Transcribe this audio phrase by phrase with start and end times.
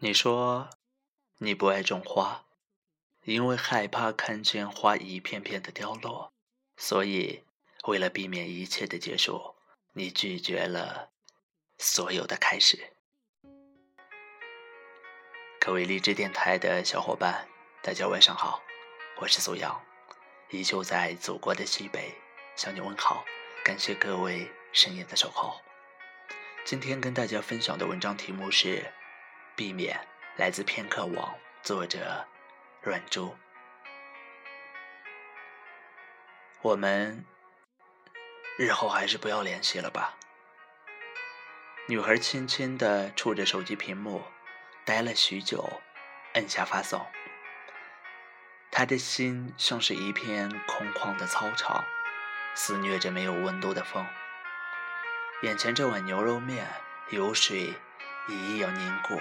[0.00, 0.70] 你说
[1.38, 2.46] 你不爱种花，
[3.24, 6.32] 因为害怕看见花一片片的凋落，
[6.76, 7.42] 所以
[7.82, 9.56] 为了避免一切的结束，
[9.94, 11.10] 你拒绝了
[11.78, 12.92] 所有的开始。
[15.58, 17.48] 各位荔枝电台的小伙伴，
[17.82, 18.62] 大家晚上好，
[19.20, 19.84] 我是苏阳，
[20.50, 22.14] 依旧在祖国的西北
[22.54, 23.24] 向你问好，
[23.64, 25.60] 感谢各位深夜的守候。
[26.64, 28.92] 今天跟大家分享的文章题目是。
[29.58, 30.06] 避免
[30.36, 32.24] 来自片刻网，作者
[32.80, 33.36] 软珠。
[36.62, 37.24] 我们
[38.56, 40.16] 日后还是不要联系了吧。
[41.88, 44.22] 女孩轻轻地触着手机屏幕，
[44.84, 45.68] 呆了许久，
[46.34, 47.04] 按下发送。
[48.70, 51.84] 她的心像是一片空旷的操场，
[52.54, 54.06] 肆虐着没有温度的风。
[55.42, 56.64] 眼前这碗牛肉面，
[57.10, 57.74] 油水
[58.28, 59.20] 一一要凝固。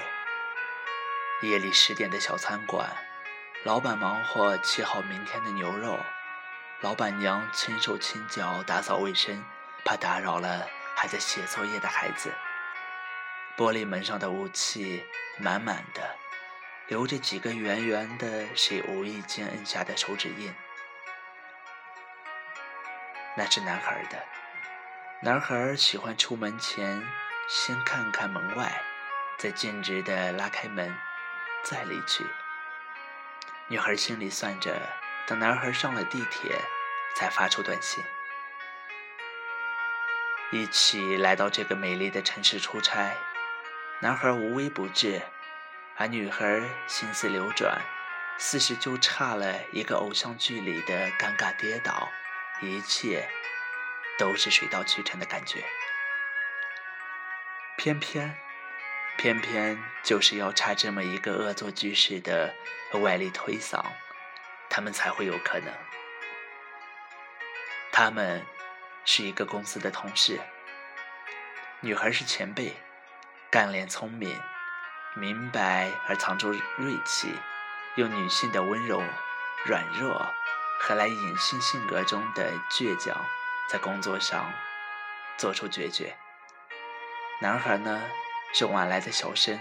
[1.41, 2.89] 夜里十点的小餐馆，
[3.63, 5.99] 老板忙活切好明天的牛肉，
[6.81, 9.45] 老板娘轻手轻脚打扫卫生，
[9.85, 12.33] 怕打扰了还在写作业的孩子。
[13.55, 15.05] 玻璃门上的雾气
[15.37, 16.15] 满满的，
[16.87, 20.51] 留着几个圆圆的谁无意间摁下的手指印。
[23.35, 24.25] 那是男孩的，
[25.21, 27.07] 男孩喜欢出门前
[27.47, 28.81] 先看看门外，
[29.37, 30.97] 再径直的拉开门。
[31.69, 32.25] 再离去，
[33.67, 34.79] 女孩心里算着，
[35.27, 36.61] 等男孩上了地铁，
[37.13, 38.01] 才发出短信。
[40.51, 43.17] 一起来到这个美丽的城市出差，
[43.99, 45.21] 男孩无微不至，
[45.97, 47.81] 而女孩心思流转，
[48.37, 52.07] 似是就差了一个偶像剧里的尴尬跌倒，
[52.61, 53.27] 一切
[54.17, 55.65] 都是水到渠成的感觉。
[57.75, 58.46] 偏偏。
[59.17, 62.53] 偏偏就是要差这么一个恶作剧式的
[63.01, 63.83] 外力推搡，
[64.69, 65.73] 他们才会有可能。
[67.91, 68.45] 他们
[69.05, 70.39] 是一个公司的同事，
[71.79, 72.77] 女孩是前辈，
[73.49, 74.39] 干练聪明，
[75.15, 77.33] 明白而藏住锐气，
[77.95, 79.01] 用女性的温柔、
[79.65, 80.31] 软弱
[80.79, 83.17] 和来隐性性格中的倔强，
[83.67, 84.53] 在工作上
[85.37, 86.15] 做出决绝。
[87.41, 88.03] 男孩呢？
[88.53, 89.59] 是晚来的小生，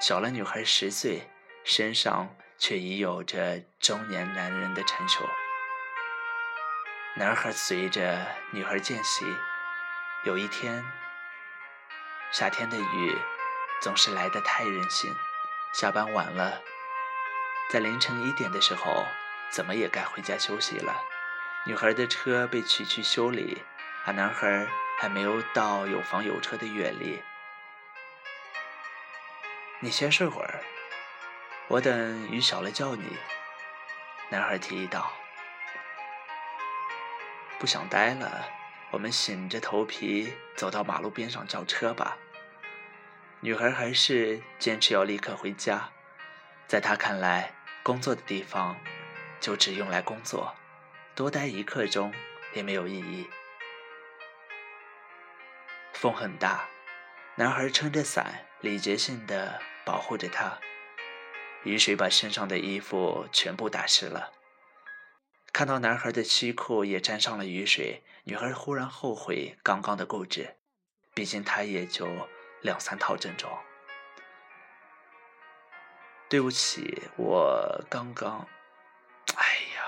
[0.00, 1.28] 小了女孩十岁，
[1.64, 5.28] 身上却已有着中年男人的成熟。
[7.16, 9.26] 男孩随着女孩见习，
[10.24, 10.82] 有一天，
[12.32, 13.18] 夏天的雨
[13.82, 15.14] 总是来得太任性。
[15.74, 16.62] 下班晚了，
[17.70, 19.04] 在凌晨一点的时候，
[19.50, 20.94] 怎么也该回家休息了。
[21.66, 23.62] 女孩的车被取去修理，
[24.06, 24.66] 而男孩
[24.98, 27.22] 还没有到有房有车的阅历。
[29.84, 30.60] 你先睡会儿，
[31.66, 33.16] 我等雨小了叫你。
[34.30, 35.12] 男孩提议道
[37.58, 38.48] ：“不想待了，
[38.92, 42.16] 我们醒着头皮走到马路边上叫车吧。”
[43.42, 45.90] 女孩还是坚持要立刻回家，
[46.68, 48.76] 在她看来，工作的地方
[49.40, 50.54] 就只用来工作，
[51.16, 52.14] 多待一刻钟
[52.54, 53.28] 也没有意义。
[55.92, 56.68] 风很大，
[57.42, 59.60] 男孩撑着伞，礼节性的。
[59.84, 60.60] 保护着她，
[61.64, 64.30] 雨水把身上的衣服全部打湿了。
[65.52, 70.54] 看到男孩的西裤也沾上了雨水，女孩忽然后悔刚刚的固执。
[71.14, 72.06] 毕竟她也就
[72.60, 73.52] 两三套正装。
[76.28, 78.46] 对不起，我刚刚……
[79.34, 79.44] 哎
[79.74, 79.82] 呀！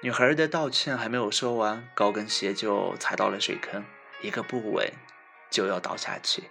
[0.00, 3.84] 女孩的道歉还没有说完，高跟鞋就踩到了水坑，
[4.22, 4.88] 一个不稳
[5.50, 6.50] 就要倒下去。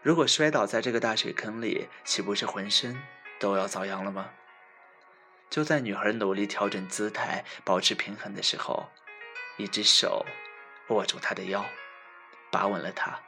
[0.00, 3.02] 如果摔倒在这个大水坑里，岂不是浑身
[3.40, 4.30] 都要遭殃了吗？
[5.50, 8.90] 就在女孩努力调整姿态、保持平衡的时候，
[9.56, 10.24] 一只手
[10.88, 11.64] 握住她的腰，
[12.50, 13.20] 把稳了她。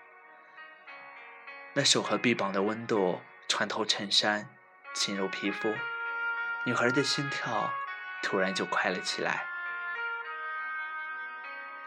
[1.72, 4.54] 那手和臂膀的温度穿透衬衫，
[4.94, 5.74] 侵入皮肤，
[6.64, 7.72] 女孩的心跳
[8.22, 9.46] 突然就快了起来。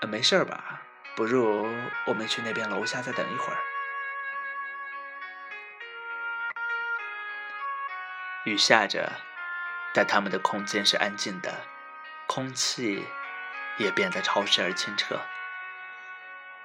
[0.07, 0.81] 没事吧？
[1.15, 1.67] 不如
[2.05, 3.57] 我们去那边楼下再等一会儿。
[8.45, 9.11] 雨下着，
[9.93, 11.65] 但他们的空间是安静的，
[12.27, 13.07] 空气
[13.77, 15.21] 也变得潮湿而清澈。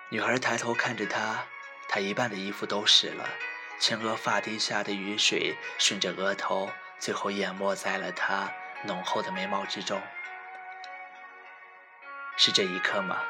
[0.08, 1.44] 女孩抬头看着他，
[1.88, 3.28] 他一半的衣服都湿了，
[3.78, 8.50] 前额发滴下的雨水顺着额头，最后淹没在了他
[8.84, 10.02] 浓厚的眉毛之中。
[12.36, 13.22] 是这一刻吗？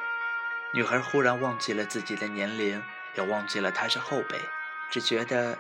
[0.73, 2.83] 女孩忽然忘记了自己的年龄，
[3.15, 4.39] 也忘记了他是后辈，
[4.91, 5.59] 只觉得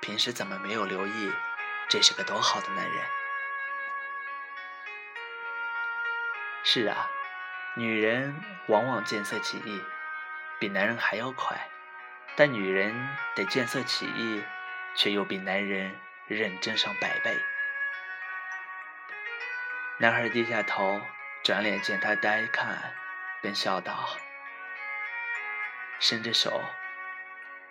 [0.00, 1.32] 平时怎么没有留意？
[1.88, 3.04] 这是个多好的男人。
[6.64, 7.08] 是啊，
[7.76, 8.34] 女人
[8.66, 9.80] 往往见色起意，
[10.58, 11.68] 比男人还要快。
[12.36, 14.42] 但女人得见色起意，
[14.96, 15.94] 却又比男人
[16.26, 17.38] 认真上百倍。
[19.98, 21.00] 男孩低下头，
[21.44, 22.94] 转脸见他呆看，
[23.40, 24.16] 便笑道
[25.98, 26.60] ：“伸着手，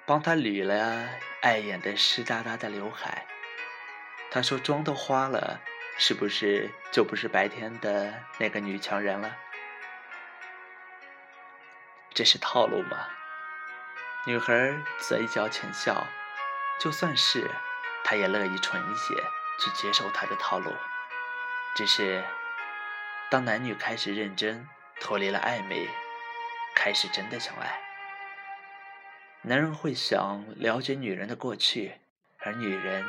[0.05, 1.09] 帮他捋了
[1.41, 3.25] 碍眼的湿哒哒的刘海。”
[4.31, 5.61] 他说：“妆都花了，
[5.97, 9.37] 是不是就不是白天的那个女强人了？”
[12.13, 13.07] 这是套路吗？
[14.25, 16.07] 女孩嘴角浅笑，
[16.79, 17.49] 就算是，
[18.03, 19.15] 她也乐意蠢一些，
[19.59, 20.73] 去接受他的套路。
[21.75, 22.23] 只是，
[23.29, 24.67] 当男女开始认真，
[24.99, 25.89] 脱离了暧昧，
[26.75, 27.81] 开始真的相爱，
[29.45, 31.95] 男人会想了解女人的过去，
[32.39, 33.05] 而女人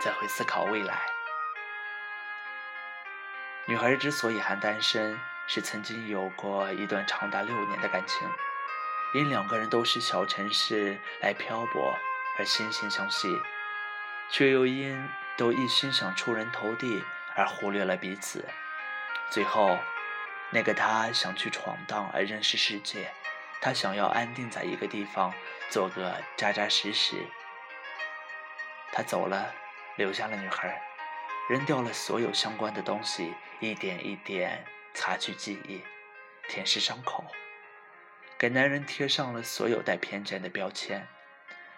[0.00, 0.98] 则会思考未来。
[3.66, 5.16] 女孩之所以还单身，
[5.46, 8.28] 是曾经有过一段长达六年的感情。
[9.14, 11.96] 因两个人都是小城市来漂泊
[12.38, 13.28] 而惺惺相惜，
[14.30, 17.04] 却又因都一心想出人头地
[17.36, 18.44] 而忽略了彼此。
[19.30, 19.78] 最后，
[20.50, 23.12] 那个他想去闯荡而认识世界，
[23.62, 25.32] 他想要安定在一个地方
[25.70, 27.14] 做个扎扎实实。
[28.92, 29.54] 他走了，
[29.96, 30.82] 留下了女孩，
[31.48, 35.80] 扔掉了所有相关的东西，一点一点擦去记忆，
[36.48, 37.24] 舔舐伤口。
[38.36, 41.06] 给男人贴上了所有带偏见的标签，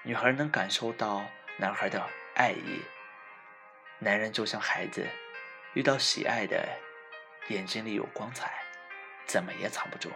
[0.02, 1.22] 女孩能感受到
[1.58, 2.02] 男孩的
[2.34, 2.82] 爱意。
[3.98, 5.06] 男人就像孩子，
[5.74, 6.66] 遇到喜爱的，
[7.48, 8.50] 眼睛里有光彩，
[9.26, 10.10] 怎么也藏不住。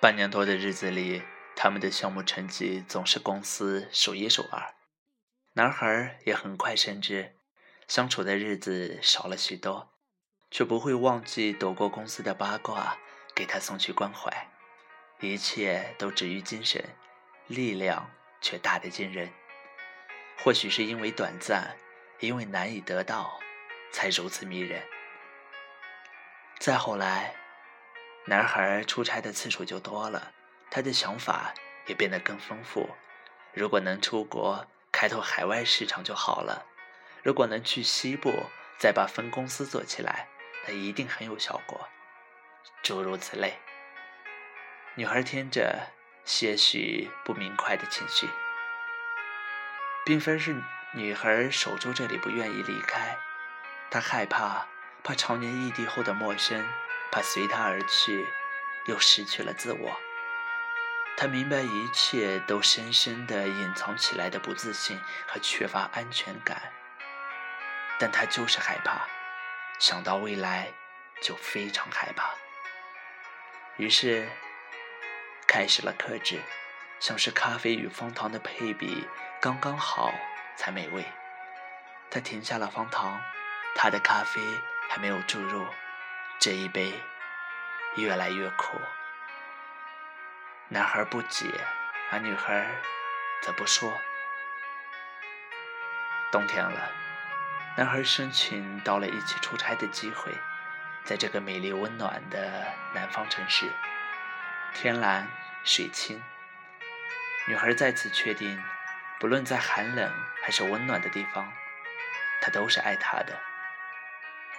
[0.00, 1.22] 半年多的日子里，
[1.54, 4.74] 他们的项目成绩总是公司数一数二。
[5.52, 7.36] 男孩也很快深知，
[7.86, 9.92] 相处的日子少了许多，
[10.50, 12.96] 却不会忘记躲过公司的八卦。
[13.32, 14.50] 给他送去关怀，
[15.20, 16.84] 一切都止于精神，
[17.46, 18.10] 力量
[18.42, 19.32] 却大得惊人。
[20.36, 21.74] 或许是因为短暂，
[22.18, 23.40] 因为难以得到，
[23.92, 24.82] 才如此迷人。
[26.58, 27.34] 再后来，
[28.30, 30.30] 男孩出差的次数就多了，
[30.70, 31.52] 他的想法
[31.86, 32.88] 也变得更丰富。
[33.52, 36.64] 如果能出国开拓海外市场就好了，
[37.24, 38.32] 如果能去西部
[38.78, 40.28] 再把分公司做起来，
[40.64, 41.88] 那一定很有效果。
[42.84, 43.58] 诸如此类，
[44.94, 45.88] 女孩听着
[46.24, 48.28] 些许不明快的情绪，
[50.06, 50.54] 并非是
[50.94, 53.18] 女孩守住这里不愿意离开，
[53.90, 54.68] 她害怕，
[55.02, 56.64] 怕常年异地后的陌生，
[57.10, 58.26] 怕随他而去，
[58.86, 59.96] 又失去了自我。
[61.16, 66.72] 他明白一切都深深的隐藏起来的不自信和缺乏安全感，
[67.98, 69.06] 但他就是害怕，
[69.78, 70.72] 想到未来
[71.20, 72.30] 就非常害怕。
[73.76, 74.30] 于是，
[75.46, 76.40] 开始了克制，
[77.00, 79.06] 像是咖啡与方糖的配比
[79.42, 80.12] 刚刚好
[80.56, 81.04] 才美味。
[82.10, 83.20] 他停下了方糖，
[83.74, 84.40] 他的咖啡
[84.88, 85.66] 还没有注入，
[86.40, 86.98] 这一杯
[87.96, 88.80] 越来越苦。
[90.68, 91.44] 男孩不解，
[92.10, 92.66] 而女孩
[93.42, 93.92] 则不说。
[96.32, 96.90] 冬天了，
[97.76, 100.32] 男孩申请到了一起出差的机会。
[101.04, 103.70] 在这个美丽温暖的南方城市，
[104.72, 105.28] 天蓝
[105.62, 106.22] 水清，
[107.48, 108.62] 女孩再次确定，
[109.18, 110.10] 不论在寒冷
[110.42, 111.52] 还是温暖的地方，
[112.40, 113.38] 他都是爱她的。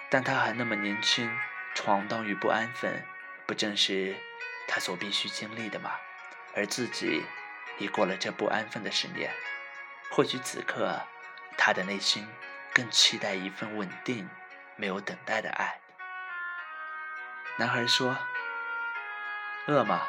[0.08, 1.28] 但他还那么年轻，
[1.74, 3.04] 闯荡与不安分，
[3.46, 4.16] 不正是
[4.68, 5.92] 他所必须经历的吗？
[6.54, 7.24] 而自己
[7.78, 9.32] 已过了这不安分的十年，
[10.10, 11.00] 或许此刻
[11.56, 12.28] 他的内心
[12.74, 14.28] 更期待一份稳定、
[14.76, 15.80] 没有等待的爱。
[17.58, 18.16] 男孩说
[19.66, 20.02] ：“饿吗？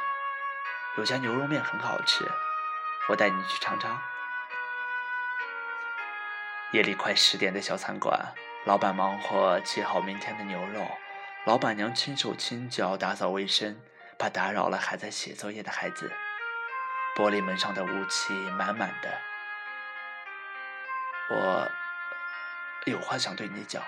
[0.98, 2.30] 有家牛肉面很好吃，
[3.10, 4.00] 我带你去尝尝。”
[6.72, 8.34] 夜里快十点的小餐馆，
[8.66, 10.86] 老板忙活切好明天的牛肉，
[11.46, 13.78] 老板娘轻手轻脚打扫卫生，
[14.18, 16.10] 怕打扰了还在写作业的孩子。
[17.18, 19.22] 玻璃门上的雾气满满的，
[21.30, 21.70] 我
[22.86, 23.84] 有话想对你讲。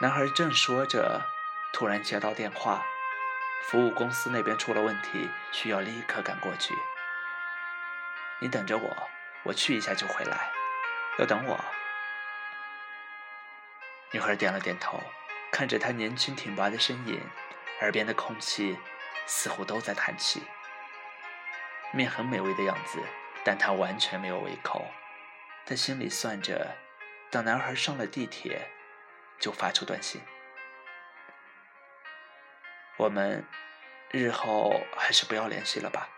[0.00, 1.22] 男孩正说着，
[1.72, 2.84] 突然接到电话，
[3.62, 6.74] 服务公司那边出了问题，需要立刻赶过去。
[8.40, 9.08] 你等着我，
[9.44, 10.50] 我去一下就回来。
[11.18, 11.64] 要等我？
[14.10, 15.02] 女孩点了点头，
[15.50, 17.20] 看着他年轻挺拔的身影，
[17.80, 18.78] 耳边的空气
[19.26, 20.42] 似乎都在叹气。
[21.92, 23.02] 面很美味的样子，
[23.44, 24.84] 但他完全没有胃口。
[25.64, 26.76] 他心里算着，
[27.30, 28.70] 等男孩上了地铁，
[29.38, 30.20] 就发出短信
[32.98, 33.44] ：“我们
[34.10, 36.08] 日后还是不要联系了吧。”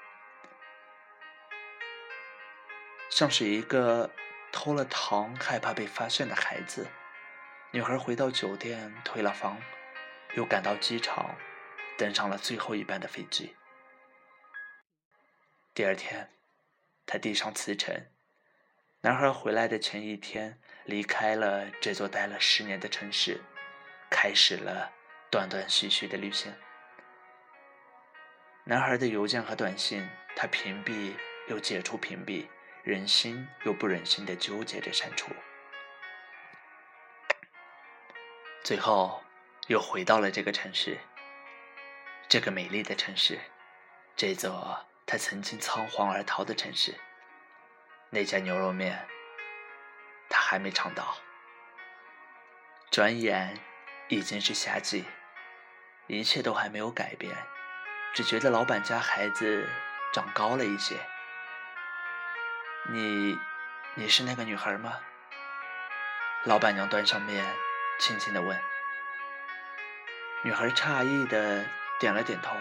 [3.11, 4.11] 像是一个
[4.53, 6.89] 偷了糖害怕被发现的孩子，
[7.73, 9.57] 女孩回到酒店退了房，
[10.35, 11.37] 又赶到机场，
[11.97, 13.55] 登上了最后一班的飞机。
[15.73, 16.33] 第二天，
[17.07, 18.09] 他递上辞呈。
[19.03, 23.41] 男孩回来的前一天，离开了这座待了十年的城市，
[24.11, 24.91] 开始了
[25.31, 26.53] 断断续续的旅行。
[28.65, 31.15] 男孩的邮件和短信，他屏蔽
[31.49, 32.49] 又解除屏蔽，
[32.83, 35.31] 忍心又不忍心的纠结着删除。
[38.63, 39.23] 最后，
[39.69, 40.99] 又回到了这个城市，
[42.29, 43.41] 这个美丽的城市，
[44.17, 44.87] 这座。
[45.07, 46.95] 他曾经仓皇而逃的城市，
[48.11, 49.09] 那家牛肉面，
[50.29, 51.17] 他还没尝到。
[52.93, 53.59] 转眼
[54.07, 55.05] 已经是夏季，
[56.07, 57.37] 一切都还没有改变，
[58.15, 59.69] 只觉得老板家孩子
[60.13, 60.95] 长高了一些。
[62.93, 63.37] 你，
[63.97, 65.01] 你是那个女孩吗？
[66.45, 67.45] 老板娘端上面，
[68.01, 68.59] 轻轻的问。
[70.43, 71.67] 女孩诧异的
[72.01, 72.57] 点了点头。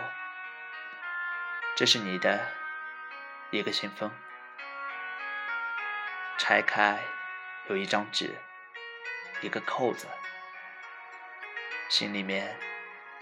[1.78, 2.46] 这是你的
[3.50, 4.12] 一个信封，
[6.38, 7.00] 拆开
[7.70, 8.36] 有一张纸，
[9.40, 10.08] 一个扣子，
[11.88, 12.60] 信里面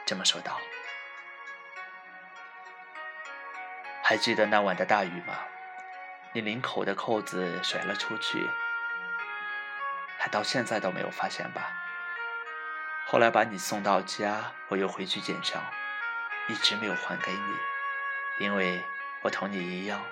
[0.08, 0.60] 这么说道
[4.04, 5.38] ：“还记得那晚的大雨吗？
[6.34, 8.50] 你领口的扣子甩了出去，
[10.18, 11.84] 还到现在都没有发现吧？
[13.10, 15.64] 后来把你送到家，我又回去捡上，
[16.50, 17.56] 一直没有还给你。”
[18.38, 18.84] 因为
[19.22, 20.04] 我同你一样，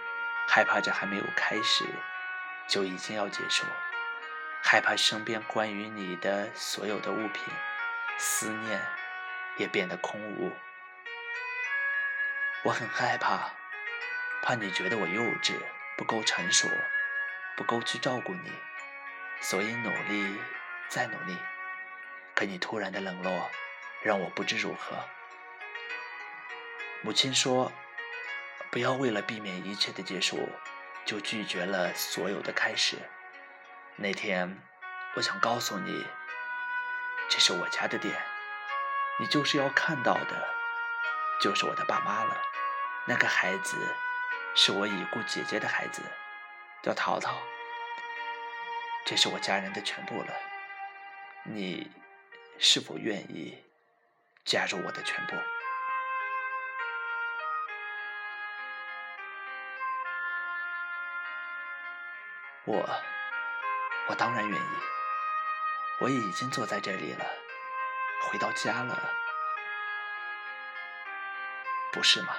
[0.48, 1.84] 害怕这还没有开始，
[2.70, 3.66] 就已经要结束，
[4.64, 7.44] 害怕身边关于你的所有的物品，
[8.18, 8.82] 思念
[9.58, 10.54] 也变得空无。
[12.64, 13.52] 我很害怕，
[14.42, 15.54] 怕你觉得我幼稚，
[15.98, 16.70] 不够成熟，
[17.58, 18.52] 不够去照顾你，
[19.42, 20.40] 所以努力
[20.88, 21.38] 再努力。
[22.36, 23.50] 可你突然的冷落，
[24.04, 24.96] 让我不知如何。
[27.02, 27.72] 母亲说。
[28.72, 30.50] 不要为了避免一切的结束，
[31.06, 32.98] 就拒绝了所有的开始。
[33.96, 34.62] 那天，
[35.16, 36.06] 我想告诉你，
[37.30, 38.14] 这是我家的店，
[39.18, 40.50] 你就是要看到的，
[41.40, 42.36] 就是我的爸妈了。
[43.08, 43.78] 那个孩子，
[44.56, 46.02] 是我已故姐姐的孩子，
[46.84, 47.42] 叫淘淘。
[49.06, 50.34] 这是我家人的全部了。
[51.44, 51.90] 你，
[52.58, 53.64] 是否愿意
[54.44, 55.36] 加入我的全部？
[62.66, 62.90] 我，
[64.08, 64.66] 我当然愿意。
[66.00, 67.26] 我已经坐在这里了，
[68.24, 69.10] 回到家了，
[71.92, 72.36] 不是吗？